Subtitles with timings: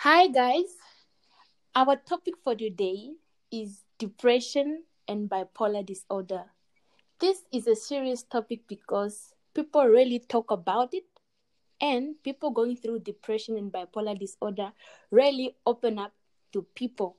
[0.00, 0.80] Hi, guys.
[1.76, 3.10] Our topic for today
[3.52, 6.44] is depression and bipolar disorder.
[7.20, 11.04] This is a serious topic because people really talk about it,
[11.82, 14.72] and people going through depression and bipolar disorder
[15.10, 16.14] really open up
[16.54, 17.18] to people.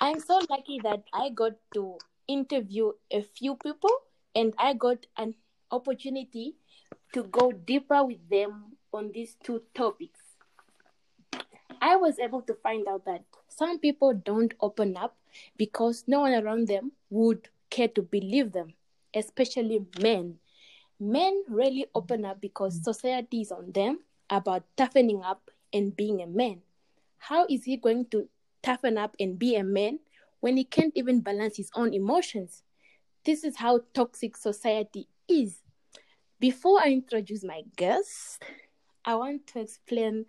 [0.00, 3.94] I'm so lucky that I got to interview a few people
[4.34, 5.36] and I got an
[5.70, 6.56] opportunity
[7.12, 10.21] to go deeper with them on these two topics.
[11.82, 15.16] I was able to find out that some people don't open up
[15.56, 18.74] because no one around them would care to believe them,
[19.12, 20.36] especially men.
[21.00, 23.98] Men rarely open up because society is on them
[24.30, 26.62] about toughening up and being a man.
[27.18, 28.28] How is he going to
[28.62, 29.98] toughen up and be a man
[30.38, 32.62] when he can't even balance his own emotions?
[33.24, 35.58] This is how toxic society is.
[36.38, 38.40] Before I introduce my guest,
[39.04, 40.26] I want to explain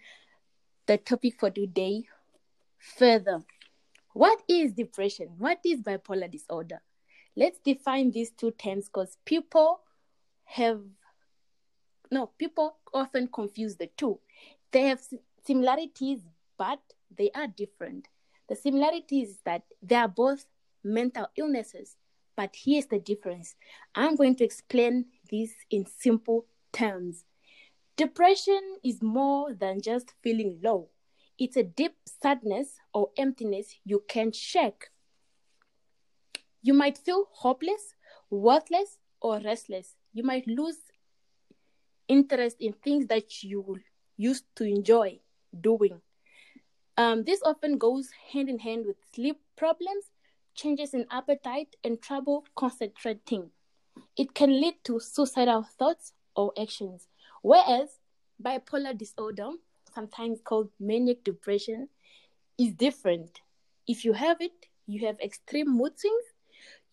[0.87, 2.03] the topic for today
[2.77, 3.43] further.
[4.13, 5.29] What is depression?
[5.37, 6.81] What is bipolar disorder?
[7.35, 9.81] Let's define these two terms because people
[10.45, 10.81] have
[12.11, 14.19] no people often confuse the two.
[14.71, 15.01] They have
[15.45, 16.19] similarities,
[16.57, 16.79] but
[17.15, 18.07] they are different.
[18.49, 20.45] The similarity is that they are both
[20.83, 21.95] mental illnesses,
[22.35, 23.55] but here's the difference.
[23.95, 27.25] I'm going to explain this in simple terms.
[27.95, 30.89] Depression is more than just feeling low.
[31.37, 34.89] It's a deep sadness or emptiness you can't shake.
[36.63, 37.93] You might feel hopeless,
[38.29, 39.95] worthless, or restless.
[40.11, 40.77] You might lose
[42.07, 43.79] interest in things that you
[44.17, 45.19] used to enjoy
[45.59, 46.01] doing.
[46.97, 50.05] Um, this often goes hand in hand with sleep problems,
[50.55, 53.51] changes in appetite, and trouble concentrating.
[54.17, 57.07] It can lead to suicidal thoughts or actions.
[57.43, 57.89] Whereas
[58.41, 59.49] bipolar disorder,
[59.93, 61.89] sometimes called manic depression,
[62.57, 63.41] is different.
[63.85, 66.23] If you have it, you have extreme mood swings,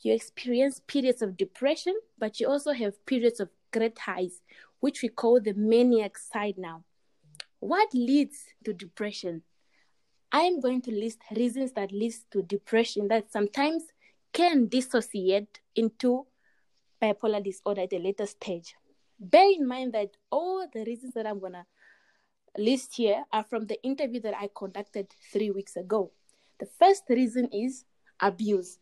[0.01, 4.41] you experience periods of depression, but you also have periods of great highs,
[4.81, 6.83] which we call the maniac side now.
[7.61, 9.43] What leads to depression?
[10.33, 13.85] I am going to list reasons that leads to depression that sometimes
[14.33, 16.27] can dissociate into
[17.01, 18.75] bipolar disorder at a later stage.
[19.21, 21.67] Bear in mind that all the reasons that I'm gonna
[22.57, 26.11] list here are from the interview that I conducted three weeks ago.
[26.59, 27.85] The first reason is
[28.19, 28.79] abuse.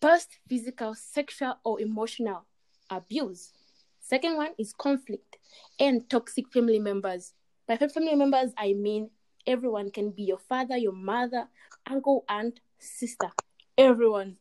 [0.00, 2.46] First, physical, sexual, or emotional
[2.90, 3.52] abuse.
[4.00, 5.38] Second one is conflict
[5.78, 7.32] and toxic family members.
[7.66, 9.10] By family members, I mean
[9.46, 11.48] everyone can be your father, your mother,
[11.88, 13.30] uncle, aunt, sister,
[13.78, 14.36] everyone.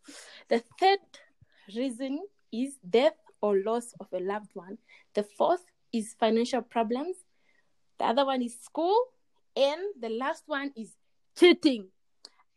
[0.49, 0.99] The third
[1.75, 3.13] reason is death
[3.45, 4.79] or loss of a loved one.
[5.13, 7.15] The fourth is financial problems.
[7.99, 8.97] The other one is school.
[9.55, 10.95] And the last one is
[11.37, 11.89] cheating.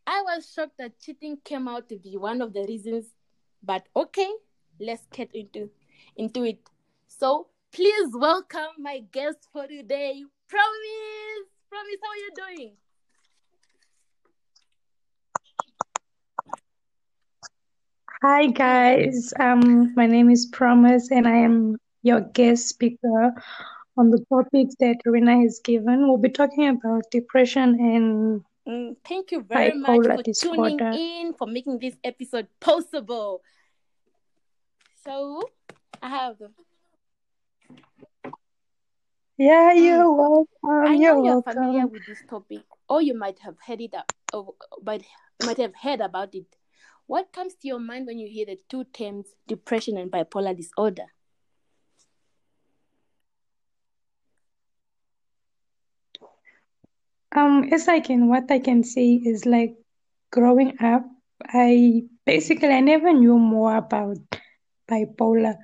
[0.06, 3.04] I was shocked that cheating came out to be one of the reasons,
[3.62, 4.30] but okay,
[4.80, 5.68] let's get into
[6.16, 6.60] into it.
[7.06, 11.44] So please welcome my guest for today, Promise.
[11.68, 12.87] Promise, how are you doing?
[18.22, 23.32] Hi guys, um, my name is Promise and I am your guest speaker
[23.96, 26.08] on the topics that Rina has given.
[26.08, 31.46] We'll be talking about depression and Mm, thank you very much for tuning in, for
[31.46, 33.40] making this episode possible.
[35.04, 35.40] So,
[36.02, 36.36] I have,
[39.38, 39.82] Yeah, Mm.
[39.84, 40.46] you're welcome.
[40.64, 44.12] I You're know you're familiar with this topic, or you might have heard it, up,
[44.34, 45.00] or but
[45.40, 46.57] might have heard about it.
[47.08, 51.06] What comes to your mind when you hear the two terms depression and bipolar disorder?
[57.34, 59.74] Um, as I can, what I can say is like
[60.30, 61.02] growing up,
[61.46, 64.18] I basically I never knew more about
[64.86, 65.56] bipolar.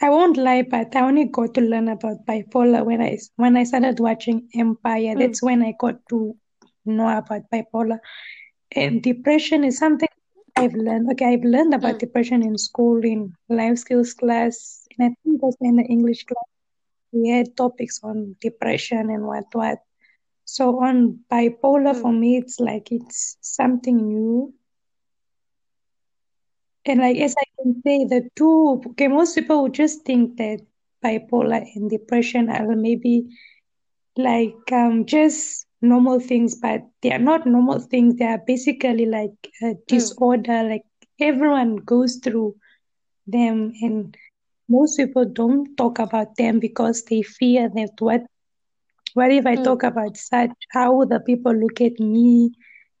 [0.00, 3.64] I won't lie, but I only got to learn about bipolar when I when I
[3.64, 5.16] started watching Empire.
[5.16, 5.18] Mm.
[5.18, 6.34] That's when I got to
[6.86, 7.98] know about bipolar.
[8.74, 10.08] And depression is something
[10.56, 11.10] I've learned.
[11.12, 12.00] Okay, I've learned about Mm.
[12.00, 16.48] depression in school in life skills class, and I think also in the English class
[17.12, 19.78] we had topics on depression and what what.
[20.44, 22.00] So on bipolar, Mm.
[22.00, 24.52] for me, it's like it's something new.
[26.86, 30.60] And like as I can say, the two, okay, most people would just think that
[31.04, 33.26] bipolar and depression are maybe
[34.16, 38.16] like um just normal things, but they are not normal things.
[38.16, 39.86] They are basically like a Mm.
[39.86, 40.62] disorder.
[40.64, 40.84] Like
[41.20, 42.54] everyone goes through
[43.26, 44.16] them, and
[44.68, 48.22] most people don't talk about them because they fear that what
[49.14, 49.62] What if I Mm.
[49.64, 50.50] talk about such?
[50.72, 52.52] How would the people look at me?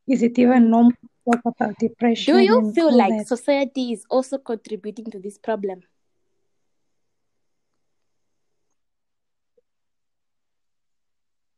[0.08, 2.26] Is it even normal to talk about depression?
[2.26, 3.26] Do you feel like that?
[3.28, 5.82] society is also contributing to this problem?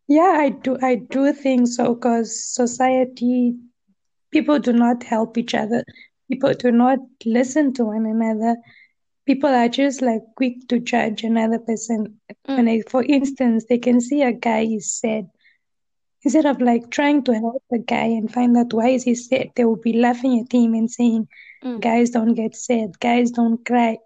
[0.09, 0.77] Yeah, I do.
[0.83, 3.55] I do think so because society,
[4.33, 5.85] people do not help each other.
[6.31, 8.57] People do not listen to one another.
[9.27, 12.21] People are just like quick to judge another person.
[12.55, 12.71] When Mm.
[12.71, 15.29] I, for instance, they can see a guy is sad.
[16.25, 19.51] Instead of like trying to help the guy and find out why is he sad,
[19.57, 21.29] they will be laughing at him and saying,
[21.65, 21.81] Mm.
[21.81, 23.99] guys don't get sad, guys don't cry.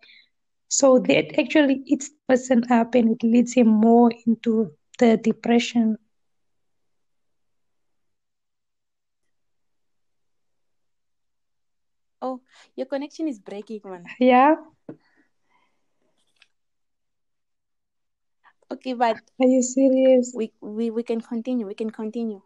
[0.68, 5.96] So that actually eats the person up and it leads him more into the depression.
[12.20, 12.40] Oh,
[12.76, 14.04] your connection is breaking, man.
[14.20, 14.54] Yeah?
[18.70, 20.32] Okay, but Are you serious?
[20.34, 21.66] we we, we can continue.
[21.66, 22.42] We can continue.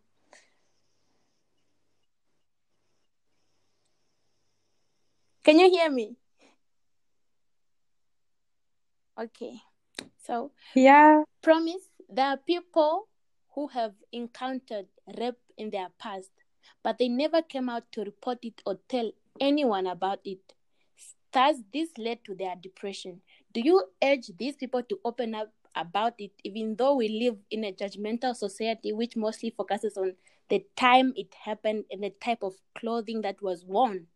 [5.44, 6.16] Can you hear me?
[9.18, 9.62] Okay.
[10.26, 13.08] So, Yeah, promise there are people
[13.54, 14.86] who have encountered
[15.18, 16.30] rape in their past,
[16.82, 19.10] but they never came out to report it or tell
[19.40, 20.54] anyone about it.
[21.32, 23.20] Thus, this led to their depression.
[23.52, 27.64] Do you urge these people to open up about it, even though we live in
[27.64, 30.14] a judgmental society which mostly focuses on
[30.48, 34.06] the time it happened and the type of clothing that was worn?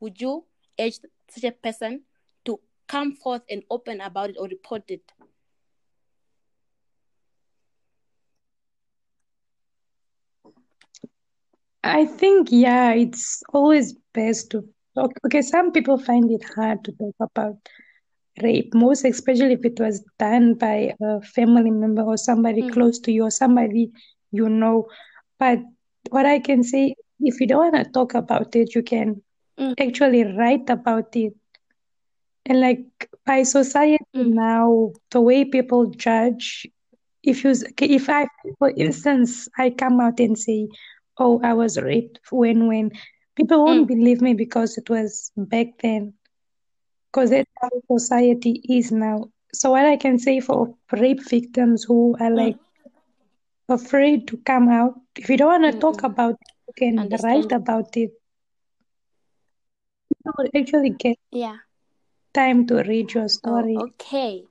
[0.00, 0.44] Would you
[0.80, 0.98] urge
[1.28, 2.02] such a person
[2.46, 5.12] to come forth and open about it or report it?
[11.84, 14.62] I think, yeah, it's always best to
[14.94, 15.12] talk.
[15.26, 17.56] Okay, some people find it hard to talk about
[18.42, 22.72] rape, most especially if it was done by a family member or somebody Mm.
[22.72, 23.90] close to you or somebody
[24.32, 24.86] you know.
[25.38, 25.60] But
[26.10, 29.22] what I can say, if you don't want to talk about it, you can
[29.58, 29.74] Mm.
[29.80, 31.34] actually write about it.
[32.46, 32.84] And like
[33.26, 34.34] by society Mm.
[34.34, 36.66] now, the way people judge,
[37.22, 38.26] if you, if I,
[38.58, 40.68] for instance, I come out and say,
[41.22, 42.90] "Oh, I was raped," when when
[43.36, 43.94] people won't Mm.
[43.94, 46.14] believe me because it was back then,
[47.12, 49.30] because that's how society is now.
[49.54, 52.92] So what I can say for rape victims who are like Mm.
[53.68, 56.04] afraid to come out, if you don't want to talk Mm-mm.
[56.04, 58.10] about it, you can write about it.
[60.24, 61.58] You will actually get Yeah.
[62.34, 63.86] time to read your Oh, story.
[63.86, 64.48] okay.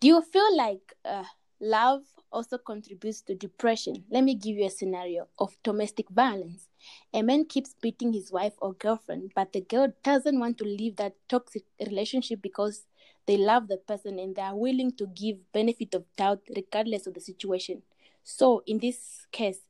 [0.00, 1.24] Do you feel like uh,
[1.60, 4.04] love also contributes to depression?
[4.10, 6.68] Let me give you a scenario of domestic violence.
[7.12, 10.96] A man keeps beating his wife or girlfriend, but the girl doesn't want to leave
[10.96, 12.86] that toxic relationship because
[13.26, 17.14] they love the person and they are willing to give benefit of doubt regardless of
[17.14, 17.82] the situation.
[18.24, 19.60] So, in this case,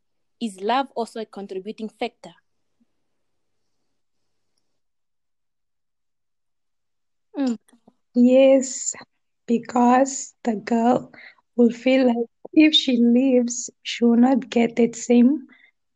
[0.41, 2.35] is love also a contributing factor?
[7.39, 7.57] Mm,
[8.15, 8.95] Yes,
[9.47, 11.13] because the girl
[11.57, 15.47] will feel like if she leaves, she will not get that same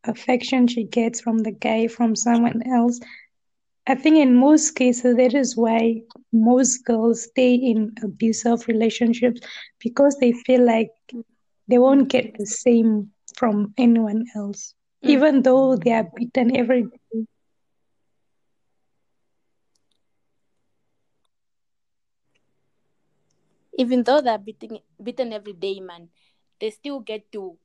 [0.05, 3.01] affection she gets from the guy from someone else.
[3.87, 9.41] I think in most cases, that is why most girls stay in abusive relationships
[9.81, 10.91] because they feel like
[11.69, 15.09] they won't get the same from anyone else, Mm.
[15.11, 17.27] even though they are beaten every day.
[23.77, 26.09] Even though they're beating, beaten every day, man,
[26.61, 27.57] they still get to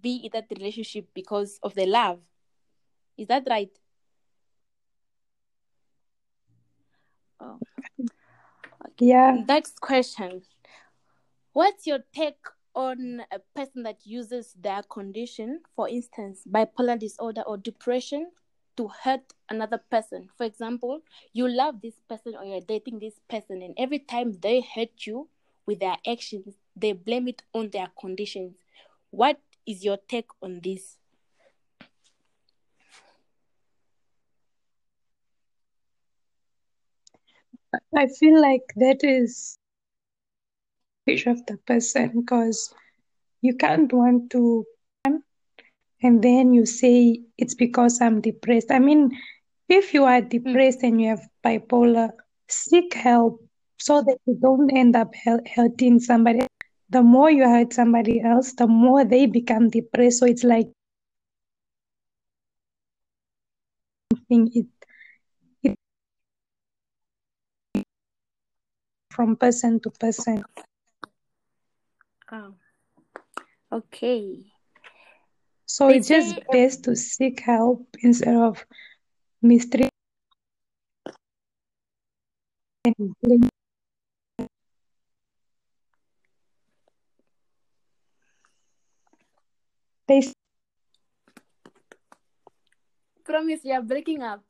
[0.00, 2.20] be in that relationship because of the love.
[3.16, 3.70] Is that right?
[7.40, 7.58] Oh.
[8.98, 10.42] Yeah, Next question.
[11.52, 12.38] What's your take
[12.74, 18.30] on a person that uses their condition, for instance, bipolar disorder or depression,
[18.76, 20.28] to hurt another person?
[20.36, 21.00] For example,
[21.32, 25.28] you love this person or you're dating this person, and every time they hurt you
[25.66, 28.56] with their actions, they blame it on their conditions.
[29.10, 30.96] What is your take on this?
[37.96, 39.58] I feel like that is
[41.26, 42.72] of the person because
[43.42, 44.64] you can't want to
[46.02, 48.70] and then you say it's because I'm depressed.
[48.70, 49.10] I mean,
[49.68, 50.28] if you are hmm.
[50.28, 52.10] depressed and you have bipolar,
[52.48, 53.40] seek help
[53.78, 55.12] so that you don't end up
[55.54, 56.46] hurting somebody.
[56.90, 60.18] The more you hurt somebody else, the more they become depressed.
[60.18, 60.68] So it's like
[64.28, 64.66] it
[65.62, 65.86] it
[69.10, 70.44] from person to person.
[72.32, 72.54] Oh.
[73.72, 74.53] Okay.
[75.66, 78.64] So They it's just best to seek help instead of
[79.42, 79.90] mistreating
[82.84, 83.50] and blaming.
[90.06, 90.20] They
[93.24, 94.44] Promise you're breaking up.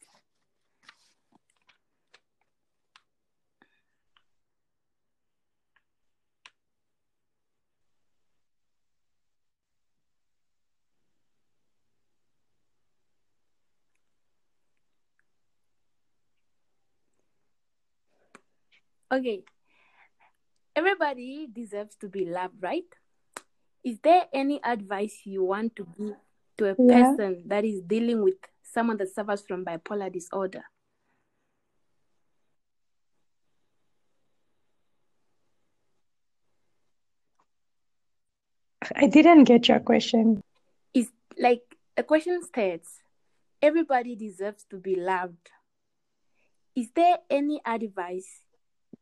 [19.14, 19.44] Okay.
[20.74, 22.82] Everybody deserves to be loved, right?
[23.84, 26.16] Is there any advice you want to give
[26.58, 27.14] to a Yeah.
[27.14, 30.64] person that is dealing with someone that suffers from bipolar disorder?
[38.96, 40.42] I didn't get your question.
[40.92, 41.62] Is like
[41.96, 43.00] the question states
[43.62, 45.50] everybody deserves to be loved.
[46.76, 48.43] Is there any advice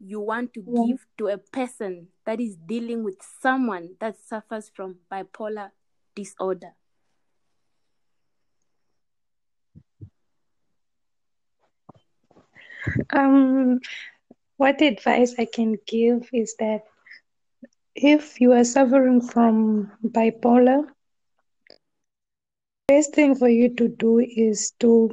[0.02, 0.82] you want to Yeah.
[0.82, 5.71] give to a person that is dealing with someone that suffers from bipolar
[6.14, 6.75] disorder?
[13.12, 13.80] Um,
[14.56, 16.82] what advice I can give is that
[17.97, 20.85] if you are suffering from bipolar,
[22.61, 25.11] the best thing for you to do is to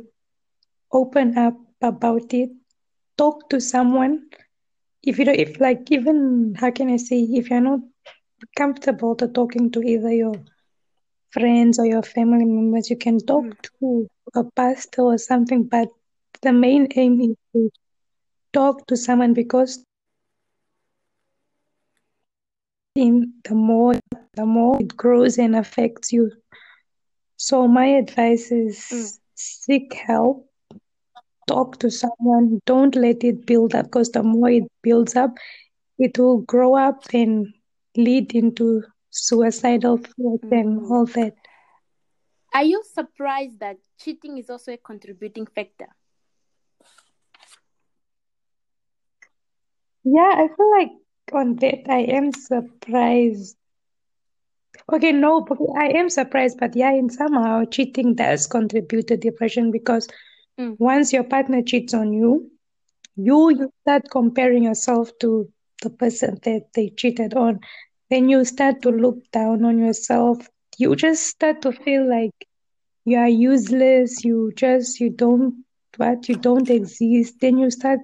[0.92, 2.50] open up about it,
[3.18, 4.24] talk to someone.
[5.04, 7.80] If you don't, if like even how can I say, if you're not
[8.56, 10.34] comfortable to talking to either your
[11.32, 13.58] friends or your family members, you can talk Mm.
[13.80, 15.64] to a pastor or something.
[15.64, 15.90] But
[16.42, 17.70] the main aim is to
[18.54, 19.80] talk to someone because
[22.96, 23.94] in the more
[24.34, 26.32] the more it grows and affects you.
[27.38, 29.14] So my advice is Mm.
[29.36, 30.49] seek help,
[31.50, 35.32] talk to someone, don't let it build up because the more it builds up,
[36.00, 37.48] it will grow up and
[37.98, 40.90] lead into suicidal thoughts and Mm.
[40.90, 41.34] all that.
[42.54, 45.96] Are you surprised that cheating is also a contributing factor?
[50.04, 50.92] Yeah, I feel like
[51.34, 53.58] on that I am surprised.
[54.92, 55.46] Okay, no,
[55.80, 60.08] I am surprised, but yeah, in somehow cheating does contribute to depression because
[60.60, 60.78] Mm.
[60.78, 62.50] once your partner cheats on you,
[63.16, 65.48] you you start comparing yourself to
[65.84, 67.60] the person that they cheated on.
[68.10, 70.50] Then you start to look down on yourself.
[70.78, 72.34] You just start to feel like
[73.06, 74.24] you are useless.
[74.24, 75.64] You just you don't
[75.98, 77.36] what you don't exist.
[77.42, 78.00] Then you start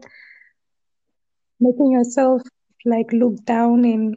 [1.60, 2.42] making yourself
[2.86, 4.16] like look down and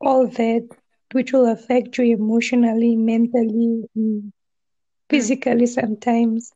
[0.00, 0.68] all that,
[1.12, 4.30] which will affect you emotionally, mentally, mm,
[5.10, 6.52] physically sometimes.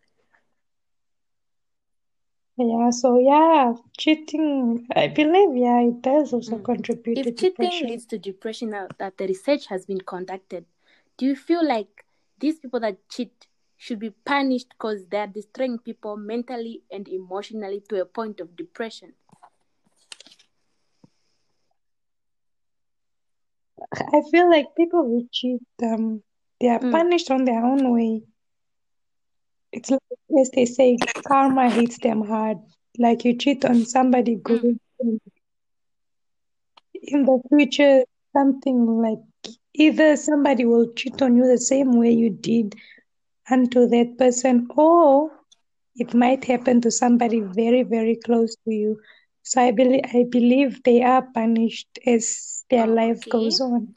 [2.57, 6.65] Yeah, so yeah, cheating, I believe, yeah, it does also Mm.
[6.65, 10.65] contribute to If cheating leads to depression, now that the research has been conducted,
[11.17, 12.05] do you feel like
[12.39, 17.81] these people that cheat should be punished because they are destroying people mentally and emotionally
[17.89, 19.15] to a point of depression?
[23.93, 26.23] I feel like people who cheat, um,
[26.61, 26.93] they are Mm.
[26.93, 28.23] punished on their own way.
[29.75, 30.01] It's like,
[30.41, 32.59] as they say, karma hits them hard.
[32.97, 34.43] Like you cheat on somebody mm.
[34.43, 34.79] good,
[36.95, 39.19] in the future, something like
[39.75, 42.77] either somebody will cheat on you the same way you did
[43.51, 45.31] unto that person, or
[45.97, 49.01] it might happen to somebody very, very close to you.
[49.43, 53.31] So I believe I believe they are punished as their Oh, life okay.
[53.31, 53.95] goes on.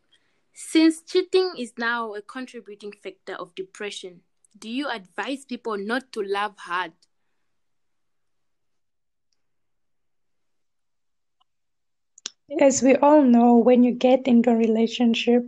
[0.54, 4.22] Since cheating is now a contributing factor of depression,
[4.60, 6.94] do you advise people not to love hard?
[12.60, 15.44] As we all know, when you get into a relationship,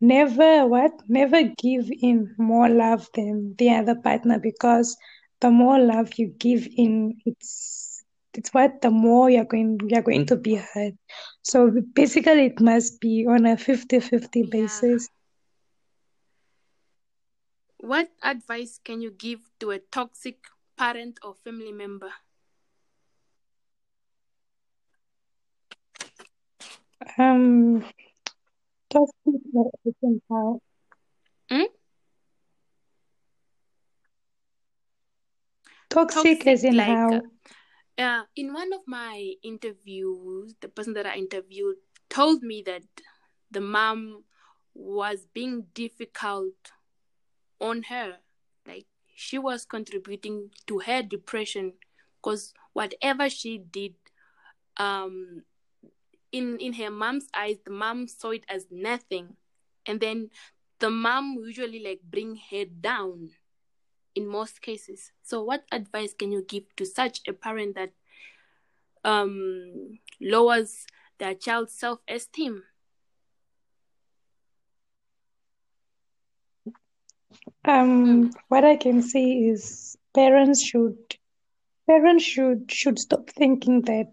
[0.00, 0.92] never what?
[1.08, 4.96] Never give in more love than the other partner because
[5.40, 10.26] the more love you give in, it's it's what the more you're going you're going
[10.26, 10.94] to be hurt.
[11.42, 14.50] So basically it must be on a 50-50 Yeah.
[14.50, 15.08] basis.
[17.82, 20.46] What advice can you give to a toxic
[20.78, 22.12] parent or family member?
[27.18, 27.84] Um
[28.90, 29.34] toxic
[29.86, 30.60] as in how?
[31.50, 31.64] Hmm?
[35.90, 37.12] Toxic as Toxic, in like how?
[37.12, 37.20] uh,
[38.02, 41.76] uh, in one of my interviews, the person that I interviewed
[42.08, 42.84] told me that
[43.50, 44.24] the mom
[44.74, 46.72] was being difficult
[47.62, 48.18] on her.
[48.66, 51.74] Like she was contributing to her depression
[52.20, 53.94] because whatever she did,
[54.76, 55.44] um,
[56.30, 59.36] in in her mom's eyes, the mom saw it as nothing,
[59.86, 60.30] and then
[60.78, 63.30] the mom usually like bring her down
[64.14, 65.12] in most cases.
[65.22, 67.92] So, what advice can you give to such a parent that
[69.04, 70.86] um, lowers
[71.18, 72.00] their child's self
[77.64, 80.96] Um, what I can say is parents should
[81.86, 84.06] parents should should stop thinking that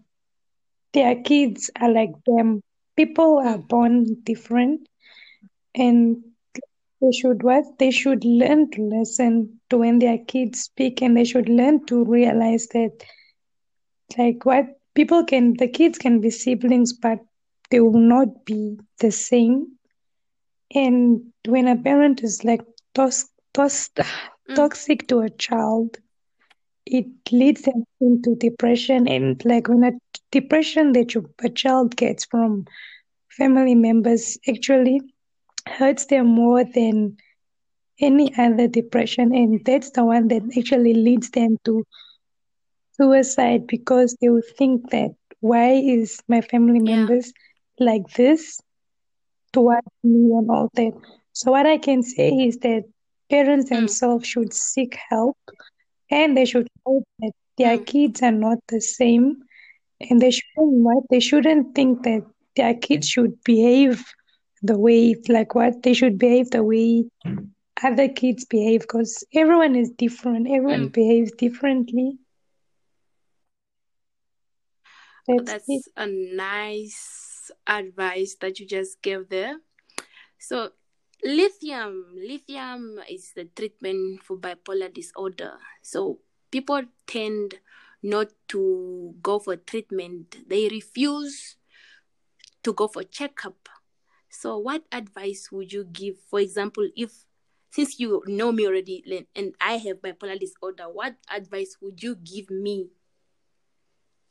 [0.92, 2.62] their kids are like them.
[2.96, 4.88] People are born different,
[5.74, 6.16] and
[7.00, 11.24] they should what they should learn to listen to when their kids speak, and they
[11.24, 12.92] should learn to realize that
[14.18, 17.18] like what people can the kids can be siblings, but
[17.70, 19.66] they will not be the same.
[20.74, 22.62] And when a parent is like
[22.94, 23.90] tos- tos-
[24.48, 24.56] mm.
[24.56, 25.98] toxic to a child,
[26.86, 29.06] it leads them into depression.
[29.08, 29.92] And like when a
[30.30, 32.64] depression that you, a child gets from
[33.30, 35.00] family members actually
[35.66, 37.16] hurts them more than
[38.00, 39.34] any other depression.
[39.34, 41.84] And that's the one that actually leads them to
[42.92, 46.92] suicide because they will think that why is my family Yeah.
[46.92, 47.32] members
[47.78, 48.60] like this
[49.52, 50.92] towards me and all that.
[51.32, 52.84] So what I can say is that
[53.30, 53.70] parents Mm.
[53.70, 55.36] themselves should seek help
[56.10, 57.86] and they should know that their Mm.
[57.86, 59.42] kids are not the same
[60.00, 62.22] and they shouldn't what they shouldn't think that
[62.56, 64.04] their kids should behave
[64.62, 67.04] the way like what they should behave the way
[67.82, 70.92] other kids behave because everyone is different everyone Mm.
[70.92, 72.18] behaves differently
[75.26, 75.82] that's, it.
[75.82, 79.58] That's a nice advice that you just gave there.
[80.38, 80.72] So,
[81.24, 85.58] lithium, lithium is the treatment for bipolar disorder.
[85.82, 87.60] So, people tend
[88.02, 90.48] not to go for treatment.
[90.48, 91.56] They refuse
[92.62, 93.68] to go for checkup.
[94.28, 96.16] So, what advice would you give?
[96.28, 97.24] For example, if
[97.70, 102.50] since you know me already and I have bipolar disorder, what advice would you give
[102.50, 102.88] me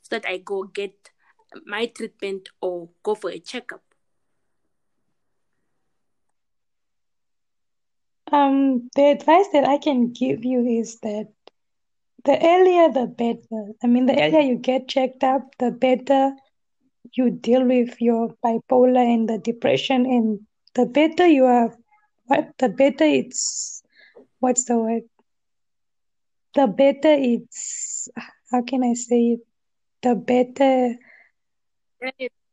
[0.02, 1.12] so that I go get
[1.66, 3.89] my treatment or go for a checkup?
[8.32, 11.28] Um, the advice that I can give you is that
[12.26, 13.72] the earlier the better.
[13.84, 16.34] I mean, the earlier you get checked up, the better
[17.14, 20.40] you deal with your bipolar and the depression, and
[20.76, 21.76] the better you are,
[22.26, 23.82] what the better it's,
[24.40, 25.04] what's the word?
[26.56, 28.10] The better it's,
[28.52, 29.40] how can I say it?
[30.04, 30.96] The better,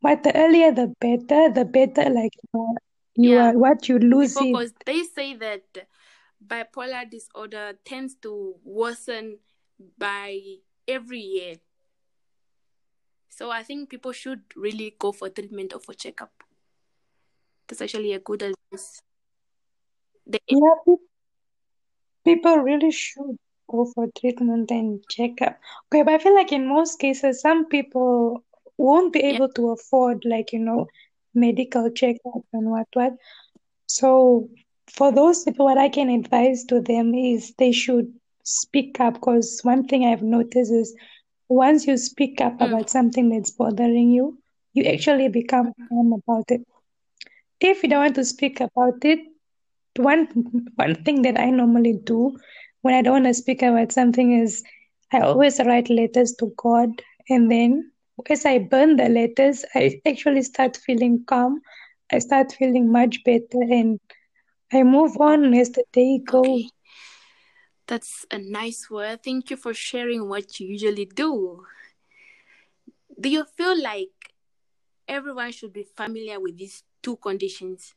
[0.01, 2.77] what the earlier the better, the better like you
[3.17, 3.51] you Yeah.
[3.51, 4.43] are what you lose it.
[4.43, 5.89] Because they say that
[6.47, 9.39] bipolar disorder tends to worsen
[9.99, 10.41] by
[10.87, 11.57] every year.
[13.29, 16.33] So I think people should really go for treatment or for checkup.
[17.69, 19.01] That's actually a good advice.
[20.27, 20.95] The, Yeah,
[22.25, 23.37] people really should
[23.69, 25.59] go for treatment and checkup.
[25.93, 28.43] Okay, but I feel like in most cases, some people
[28.79, 29.35] won't be Yeah.
[29.35, 30.87] able to afford, like, you know,
[31.37, 33.13] medical checkup and what what.
[33.87, 34.49] So
[34.89, 38.13] for those people, what I can advise to them is they should
[38.45, 40.95] speak up because one thing I've noticed is
[41.49, 42.67] once you speak up Mm.
[42.69, 44.39] about something that's bothering you,
[44.75, 46.63] you actually become calm about it.
[47.61, 49.21] If you don't want to speak about it,
[49.97, 50.27] one
[50.77, 52.37] one thing that I normally do
[52.83, 54.63] when I don't want to speak about something is
[55.13, 56.91] I always write letters to God,
[57.29, 57.91] and then
[58.29, 61.61] as I burn the letters, I actually start feeling calm.
[62.13, 64.01] I start feeling much better, and
[64.73, 66.47] I move on as the day goes.
[66.47, 66.71] Okay.
[67.87, 69.23] That's a nice word.
[69.23, 71.65] Thank you for sharing what you usually do.
[73.19, 74.33] Do you feel like
[75.09, 77.95] everyone should be familiar with these two conditions?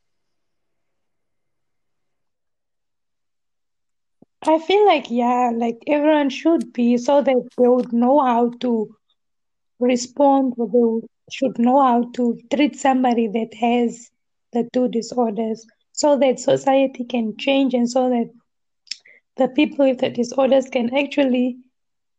[4.43, 8.95] I feel like yeah, like everyone should be so that they would know how to
[9.79, 10.67] respond, or
[11.01, 14.09] they should know how to treat somebody that has
[14.53, 18.29] the two disorders, so that society can change and so that
[19.37, 21.57] the people with the disorders can actually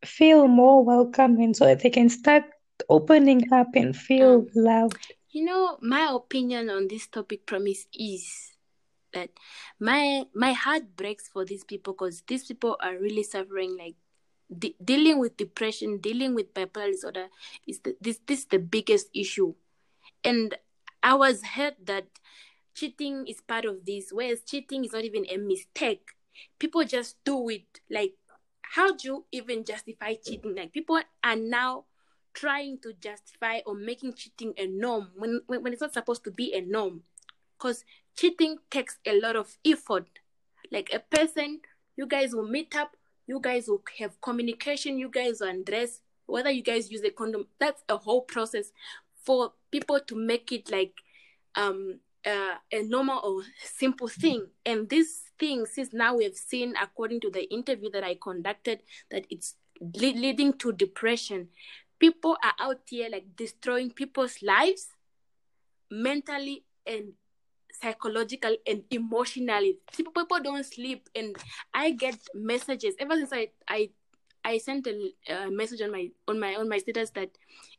[0.05, 2.45] feel more welcome and so that they can start
[2.89, 5.13] opening up and feel loved.
[5.31, 8.53] You know, my opinion on this topic promise is
[9.13, 9.31] that
[9.79, 13.97] my my heart breaks for these people because these people are really suffering like
[14.57, 17.29] de- dealing with depression dealing with bipolar disorder
[17.67, 19.55] is the, this this is the biggest issue
[20.25, 20.57] and
[21.03, 22.07] i was hurt that
[22.75, 26.13] cheating is part of this, whereas cheating is not even a mistake.
[26.59, 27.81] People just do it.
[27.91, 28.15] Like,
[28.63, 30.55] how do you even justify cheating?
[30.57, 31.85] Like, people are now
[32.33, 36.31] trying to justify or making cheating a norm when, when, when it's not supposed to
[36.31, 37.03] be a norm.
[37.59, 37.85] Because
[38.17, 40.21] cheating takes a lot of effort.
[40.73, 41.61] Like, a person,
[41.97, 42.97] you guys will meet up,
[43.31, 47.47] you guys will have communication, you guys will undress, whether you guys use a condom,
[47.61, 48.73] that's a whole process
[49.25, 50.95] for people to make it like
[51.55, 54.47] um uh, a normal or simple thing.
[54.67, 58.81] And this thing, since now we have seen, according to the interview that I conducted,
[59.11, 61.49] that it's le- leading to depression.
[61.99, 64.89] People are out here like destroying people's lives
[65.91, 67.13] mentally and
[67.81, 69.79] psychological and emotionally.
[69.97, 71.37] People, don't sleep, and
[71.73, 73.91] I get messages ever since I I
[74.45, 77.31] I sent a uh, message on my on my on my status that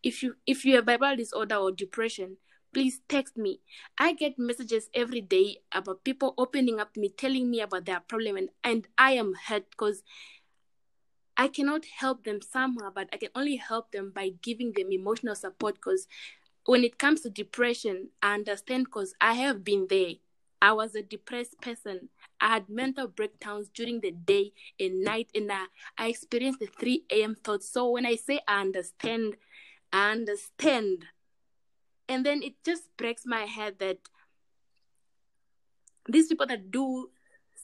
[0.04, 2.38] if you if you have bipolar disorder or depression,
[2.74, 3.62] please text me.
[3.98, 8.00] I get messages every day about people opening up to me, telling me about their
[8.00, 10.04] problem, and, and I am hurt because
[11.38, 15.36] I cannot help them somehow, but I can only help them by giving them emotional
[15.36, 15.76] support.
[15.76, 16.08] Because
[16.66, 20.14] when it comes to depression, I understand because I have been there.
[20.62, 22.10] I was a depressed person.
[22.40, 25.66] I had mental breakdowns during the day and night, and I,
[25.98, 27.36] I experienced the 3 a.m.
[27.36, 27.68] thoughts.
[27.72, 29.38] So when I say I understand,
[29.92, 31.06] I understand
[32.12, 33.98] and then it just breaks my head that
[36.10, 37.10] these people that do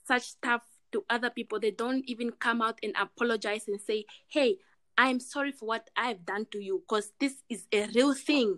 [0.07, 0.61] such stuff
[0.93, 4.57] to other people they don't even come out and apologize and say hey
[4.97, 8.57] i'm sorry for what i've done to you because this is a real thing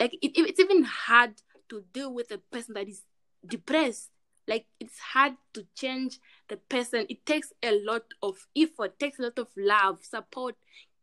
[0.00, 1.34] like it, it's even hard
[1.68, 3.02] to deal with a person that is
[3.46, 4.10] depressed
[4.48, 9.22] like it's hard to change the person it takes a lot of effort takes a
[9.22, 10.56] lot of love support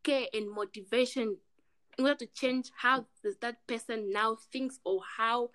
[0.04, 1.38] care and motivation
[1.98, 3.06] in order to change how
[3.42, 5.50] that person now thinks or how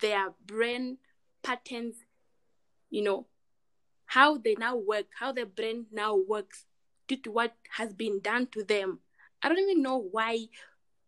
[0.00, 0.98] their brain
[1.42, 1.96] patterns,
[2.90, 3.26] you know,
[4.06, 6.66] how they now work, how their brain now works
[7.08, 8.98] due to what has been done to them.
[9.42, 10.46] I don't even know why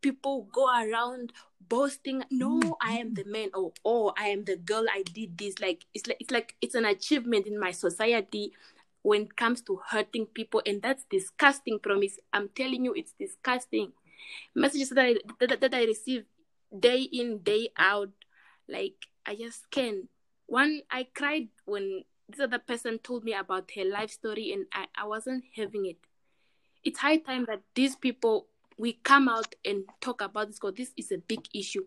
[0.01, 1.33] people go around
[1.69, 5.37] boasting no oh i am the man or oh i am the girl i did
[5.37, 8.53] this like it's like it's like it's an achievement in my society
[9.03, 13.93] when it comes to hurting people and that's disgusting promise i'm telling you it's disgusting
[14.55, 16.25] messages that I that, that I receive
[16.79, 18.11] day in day out.
[18.69, 20.09] Like I just can't.
[20.47, 24.87] One, I cried when this other person told me about her life story, and I,
[24.97, 25.99] I wasn't having it.
[26.85, 28.47] It's high time that these people
[28.79, 31.85] we come out and talk about this because this is a big issue.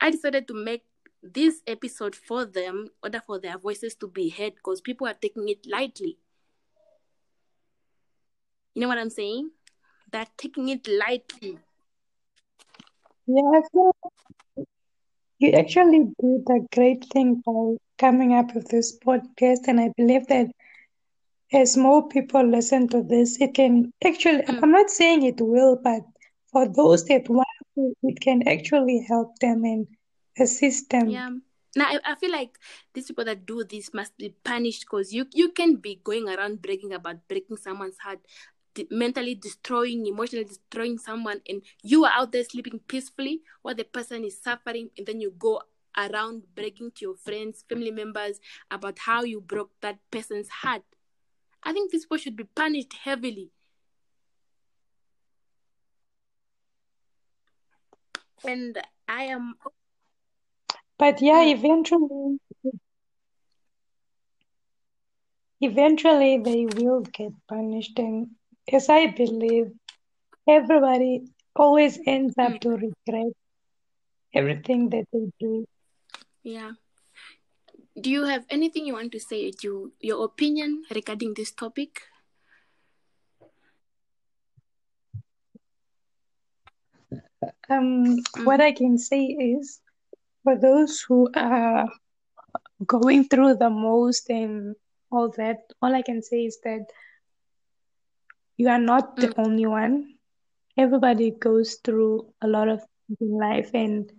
[0.00, 0.84] I decided to make
[1.22, 5.14] this episode for them, in order for their voices to be heard, because people are
[5.14, 6.18] taking it lightly.
[8.74, 9.50] You know what I'm saying?
[10.12, 11.58] They're taking it lightly.
[13.26, 13.62] Yeah, I
[15.40, 20.26] you actually did a great thing by coming up with this podcast, and I believe
[20.28, 20.46] that
[21.52, 24.62] as more people listen to this, it can actually, Mm.
[24.62, 26.02] I'm not saying it will, but
[26.52, 29.86] for those that want to, it can actually help them and
[30.38, 31.10] assist them.
[31.10, 31.30] Yeah.
[31.76, 32.58] Now I, I feel like
[32.94, 36.62] these people that do this must be punished because you you can be going around
[36.62, 38.20] bragging about breaking someone's heart,
[38.90, 44.24] mentally destroying, emotionally destroying someone, and you are out there sleeping peacefully while the person
[44.24, 45.60] is suffering, and then you go
[45.96, 50.82] around bragging to your friends, family members about how you broke that person's heart.
[51.62, 53.50] I think these people should be punished heavily.
[58.44, 59.54] And I am
[60.98, 61.52] But yeah, Mm.
[61.58, 62.38] eventually,
[65.60, 68.30] eventually they will get punished, and
[68.72, 69.70] as I believe,
[70.46, 71.22] everybody
[71.54, 72.60] always ends up Mm.
[72.62, 73.32] to regret
[74.34, 75.64] everything that they do.
[76.42, 76.72] yeah.
[78.00, 79.52] Do you have anything you want to say?
[79.62, 82.07] You your opinion regarding this topic?
[87.68, 88.60] Um, what Mm.
[88.60, 89.80] I can say is
[90.42, 91.88] for those who are
[92.86, 94.74] going through the most and
[95.10, 96.86] all that, all I can say is that
[98.56, 99.38] you are not the Mm.
[99.38, 100.14] only one.
[100.76, 102.80] Everybody goes through a lot of
[103.20, 104.10] in life and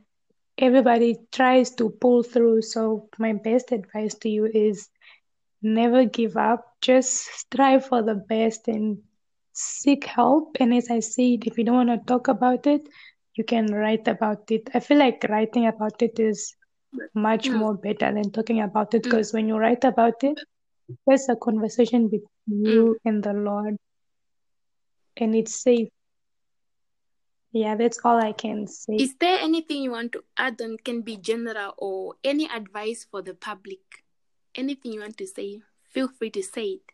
[0.57, 2.61] everybody tries to pull through.
[2.61, 4.89] So my best advice to you is
[5.61, 6.65] never give up.
[6.81, 8.97] Just strive for the best and
[9.53, 10.57] seek help.
[10.59, 12.81] And as I said, if you don't want to talk about it,
[13.35, 14.69] you can write about it.
[14.73, 16.55] I feel like writing about it is
[17.13, 17.57] much Mm.
[17.57, 19.11] more better than talking about it Mm.
[19.11, 20.39] because when you write about it,
[21.05, 23.77] there's a conversation between you and the Lord,
[25.17, 25.89] and it's safe.
[27.51, 28.93] yeah, that's all I can say.
[28.97, 30.77] Is there anything you want to add on?
[30.77, 33.79] Can be general or any advice for the public?
[34.53, 35.61] Anything you want to say?
[35.89, 36.91] Feel free to say it.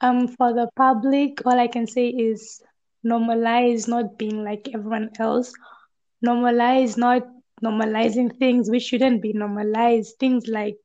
[0.00, 2.62] Um, for the public, all I can say is
[3.04, 5.52] normalize not being like everyone else.
[6.24, 7.22] Normalize not
[7.62, 10.16] normalizing things which shouldn't be normalized.
[10.18, 10.78] Things like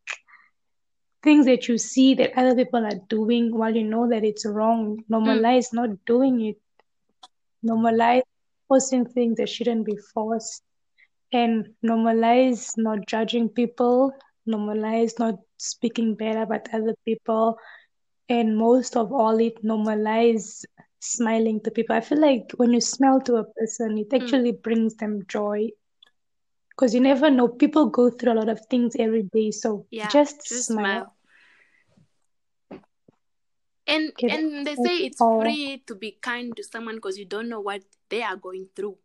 [1.23, 5.03] things that you see that other people are doing while you know that it's wrong.
[5.11, 6.57] Normalize not doing it.
[7.65, 8.23] Normalize
[8.67, 10.61] forcing things that shouldn't be forced.
[11.31, 14.13] And normalize not judging people.
[14.47, 17.57] Normalize not speaking bad about other people.
[18.27, 20.65] And most of all, it normalize
[20.99, 21.95] smiling to people.
[21.95, 24.15] I feel like when you smile to a person, it hmm.
[24.15, 25.69] actually brings them joy.
[26.69, 29.51] Because you never know, people go through a lot of things every day.
[29.51, 30.85] So Yeah, just, just smile.
[30.85, 31.15] smile.
[33.87, 37.49] And Okay, and they say it's free to be kind to someone because you don't
[37.49, 38.97] know what they are going through.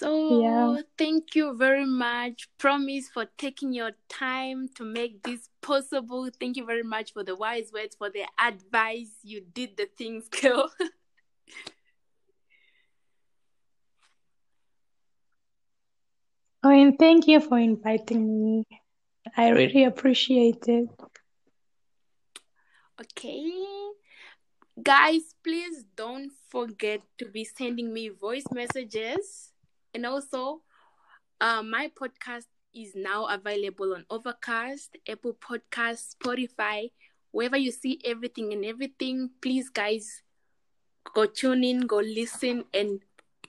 [0.00, 0.80] So Yeah.
[0.96, 6.30] thank you very much, Promise, for taking your time to make this possible.
[6.40, 9.12] Thank you very much for the wise words, for the advice.
[9.22, 10.72] You did the things, girl.
[16.62, 18.64] Oh, and thank you for inviting me.
[19.36, 20.88] I really appreciate it.
[22.98, 23.52] Okay.
[24.82, 29.49] Guys, please don't forget to be sending me voice messages.
[29.94, 30.62] And also,
[31.40, 36.90] uh, my podcast is now available on Overcast, Apple Podcast, Spotify,
[37.32, 39.30] wherever you see everything and everything.
[39.40, 40.22] Please, guys,
[41.14, 43.00] go tune in, go listen, and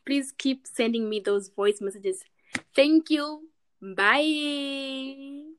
[0.06, 2.24] please keep sending me those voice messages.
[2.76, 3.50] Thank you.
[3.82, 5.51] Bye.